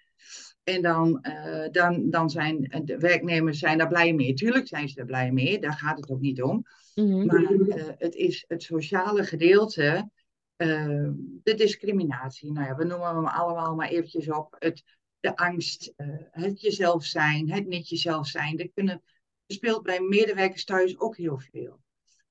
[0.63, 4.33] En dan, eh, dan, dan zijn de werknemers zijn daar blij mee.
[4.33, 6.65] Tuurlijk zijn ze er blij mee, daar gaat het ook niet om.
[6.95, 7.25] Mhm.
[7.25, 10.09] Maar eh, het is het sociale gedeelte,
[10.55, 11.09] eh,
[11.43, 12.51] de discriminatie.
[12.51, 14.55] Nou ja, we noemen hem allemaal maar eventjes op.
[14.59, 14.83] Het,
[15.23, 18.59] de angst, eh, het jezelf zijn, het niet jezelf zijn.
[18.59, 19.03] Er, kunnen,
[19.47, 21.79] speelt bij medewerkers thuis ook heel veel.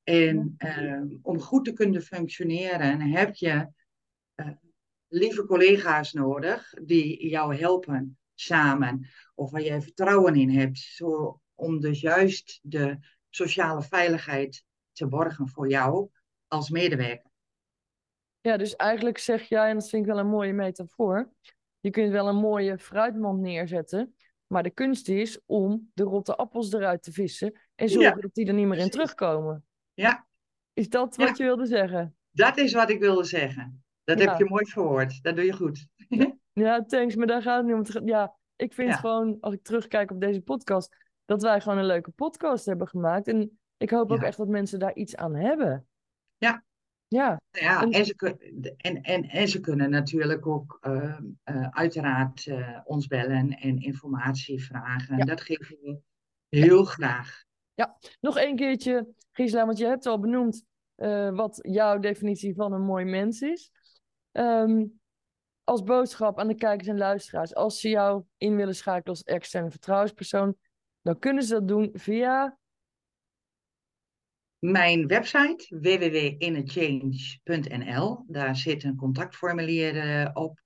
[0.02, 3.68] En eh, om goed te kunnen functioneren heb je
[4.34, 4.48] eh,
[5.08, 9.06] lieve collega's nodig die jou helpen samen.
[9.34, 10.78] Of waar jij vertrouwen in hebt.
[10.78, 12.98] Zo, om dus juist de
[13.30, 16.08] sociale veiligheid te borgen voor jou
[16.48, 17.30] als medewerker.
[18.40, 21.32] Ja, dus eigenlijk zeg jij, en dat vind ik wel een mooie metafoor,
[21.80, 24.14] je kunt wel een mooie fruitmand neerzetten,
[24.46, 28.34] maar de kunst is om de rotte appels eruit te vissen en zorgen Ja, dat
[28.34, 29.64] die er niet meer in terugkomen.
[29.94, 30.26] Ja,
[30.72, 31.26] Is dat Ja.
[31.26, 32.16] wat je wilde zeggen?
[32.30, 33.84] dat is wat ik wilde zeggen.
[34.04, 34.28] Dat Ja.
[34.30, 35.22] heb je mooi verwoord.
[35.22, 35.86] Dat doe je goed.
[36.52, 38.06] Ja, thanks, maar daar gaat het niet om.
[38.06, 38.96] Ja, ik vind Ja.
[38.96, 43.28] gewoon, als ik terugkijk op deze podcast, dat wij gewoon een leuke podcast hebben gemaakt.
[43.28, 44.26] En ik hoop ook Ja.
[44.26, 45.86] echt dat mensen daar iets aan hebben.
[46.36, 46.64] Ja.
[47.08, 48.14] Ja, Ja, en en ze,
[48.76, 54.64] en, en, en ze kunnen natuurlijk ook eh, eh, uiteraard eh, ons bellen en informatie
[54.64, 55.16] vragen.
[55.16, 55.24] Ja.
[55.24, 56.00] Dat geven we
[56.48, 57.44] heel graag.
[58.20, 62.82] nog één keertje, Gisela, want je hebt al benoemd eh, wat jouw definitie van een
[62.84, 63.70] mooi mens is.
[64.30, 64.84] Ehm,
[65.64, 69.70] als boodschap aan de kijkers en luisteraars, als ze jou in willen schakelen als externe
[69.70, 70.56] vertrouwenspersoon,
[71.02, 72.58] dan kunnen ze dat doen via.
[74.58, 80.60] Mijn website www.innechange.nl, daar zit een contactformulier eh, op.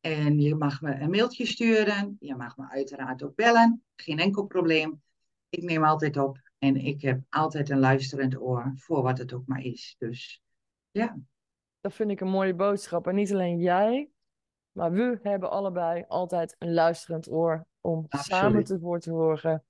[0.00, 2.16] En je mag me een mailtje sturen.
[2.20, 3.82] Je mag me uiteraard ook bellen.
[3.96, 5.02] Geen enkel probleem.
[5.48, 9.46] Ik neem altijd op en ik heb altijd een luisterend oor voor wat het ook
[9.46, 9.94] maar is.
[9.98, 10.42] Dus
[10.90, 11.18] ja,
[11.80, 13.06] Dat vind ik een mooie boodschap.
[13.06, 14.10] En niet alleen jij,
[14.72, 18.70] maar we hebben allebei altijd een luisterend oor om samen Absoluut.
[18.70, 19.64] ervoor te zorgen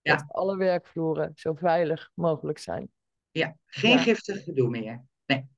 [0.00, 0.16] Ja.
[0.16, 2.90] dat alle werkvloeren zo veilig mogelijk zijn.
[3.30, 3.56] ja.
[3.66, 3.98] geen Ja.
[3.98, 5.04] giftig gedoe meer.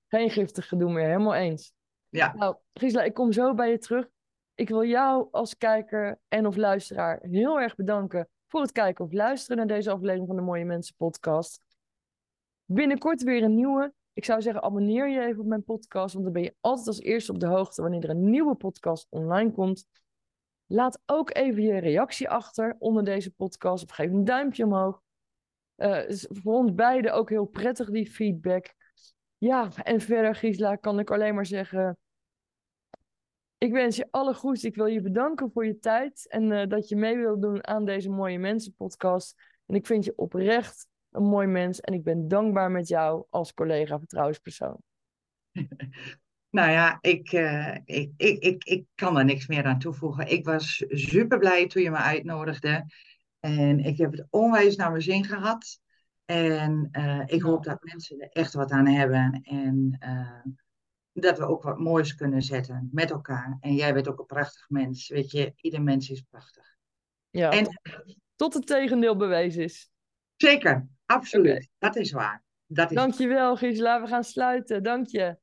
[0.08, 1.72] Geen giftig gedoe meer, helemaal eens.
[2.08, 2.34] Ja.
[2.34, 4.08] Nou, Gisela, ik kom zo bij je terug.
[4.54, 9.12] Ik wil jou als kijker en of luisteraar heel erg bedanken voor het kijken of
[9.12, 11.60] luisteren naar deze aflevering van de Mooie Mensen podcast.
[12.64, 13.92] Binnenkort weer een nieuwe.
[14.16, 17.00] Ik zou zeggen, abonneer je even op mijn podcast, want dan ben je altijd als
[17.00, 19.86] eerste op de hoogte wanneer er een nieuwe podcast online komt.
[20.66, 25.02] Laat ook even je reactie achter onder deze podcast of geef een duimpje omhoog.
[25.74, 28.74] Eh, is voor ons beiden ook heel prettig, die feedback.
[29.38, 31.98] Ja, en verder, Gisela, kan ik alleen maar zeggen.
[33.58, 34.64] Ik wens je alle goeds.
[34.64, 37.84] Ik wil je bedanken voor je tijd en eh, dat je mee wilt doen aan
[37.84, 39.34] deze Mooie Mensen podcast.
[39.66, 43.54] En ik vind je oprecht een mooi mens en ik ben dankbaar met jou als
[43.54, 44.78] collega vertrouwenspersoon.
[46.50, 50.28] Nou ja, ik, eh, ik, ik, ik, ik kan er niks meer aan toevoegen.
[50.28, 52.84] Ik was super blij toen je me uitnodigde.
[53.40, 55.80] En ik heb het onwijs naar mijn zin gehad.
[56.24, 59.40] En eh, ik hoop dat mensen er echt wat aan hebben.
[59.42, 60.52] En eh,
[61.12, 63.56] dat we ook wat moois kunnen zetten met elkaar.
[63.60, 65.08] En jij bent ook een prachtig mens.
[65.08, 66.76] Weet je, ieder mens is prachtig.
[67.30, 69.90] Ja, En- tot, tot het tegendeel bewezen is.
[70.36, 71.68] Zeker, absoluut.
[71.78, 72.42] Dat is waar.
[72.66, 74.00] Dat is Dankjewel, Gisela.
[74.00, 74.82] We gaan sluiten.
[74.82, 75.38] Dank je.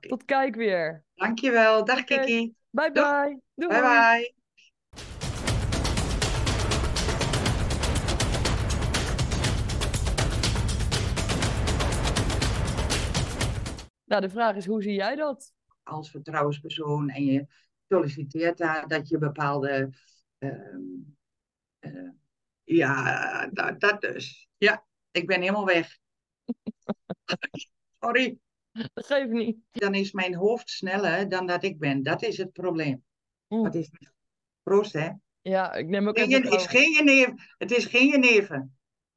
[0.00, 1.04] Tot kijk weer.
[1.14, 1.84] Dankjewel.
[1.84, 2.04] Dag.
[2.04, 2.54] Kiki.
[2.70, 3.40] Bye bye.
[3.54, 3.68] Doei.
[3.68, 4.34] Bye bye.
[14.04, 15.52] Nou, de vraag is, hoe zie jij dat?
[15.84, 17.46] als vertrouwenspersoon en je
[17.88, 19.90] solliciteert daar dat je bepaalde.
[20.38, 20.80] ehm,
[21.78, 22.10] eh,
[22.64, 24.48] ja, dat, dat dus.
[24.56, 24.84] Ja,
[25.16, 25.98] ik ben helemaal weg.
[28.00, 28.38] Sorry,
[28.72, 29.56] Dat geeft niet.
[29.70, 32.02] dan is mijn hoofd sneller dan dat ik ben.
[32.02, 33.04] Dat is het probleem.
[33.48, 33.62] Oeh.
[33.62, 33.90] Wat is
[34.62, 35.10] Proost, hè?
[35.40, 36.42] Ja, ik neem ook even...
[36.42, 37.54] het is geen jenever.
[37.58, 38.68] Het is geen jenever.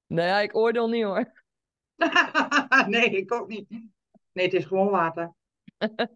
[0.05, 1.43] Nee, ja, ik oordeel niet hoor.
[2.88, 3.69] nee, ik ook niet.
[4.31, 5.33] Nee, het is gewoon water.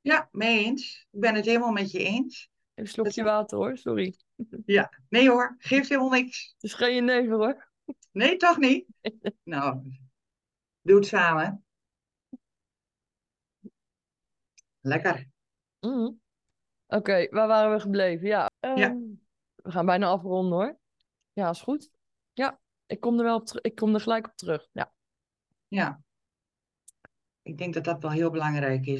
[0.00, 1.06] Ja, mee eens.
[1.10, 2.50] Ik ben het helemaal met je eens.
[2.74, 4.14] Even een slokje water hoor, sorry.
[4.64, 6.52] Ja, nee hoor, geeft helemaal niks.
[6.54, 7.67] Het is geen jenever hoor.
[8.12, 8.86] Nee, toch niet?
[9.42, 9.82] Nou,
[10.80, 11.64] doe het samen.
[14.80, 15.28] Lekker.
[15.80, 16.10] Mhm.
[16.86, 18.26] Oké, waar waren we gebleven?
[18.28, 18.74] Ja, Ja.
[18.74, 18.96] ehm,
[19.54, 20.78] we gaan bijna afronden hoor.
[21.32, 21.90] Ja, is goed.
[22.32, 23.62] Ja, ik kom er wel op terug.
[23.62, 24.68] Ik kom er gelijk op terug.
[24.72, 24.92] Ja.
[25.68, 26.02] Ja.
[27.42, 28.96] Ik denk dat dat wel heel belangrijk is.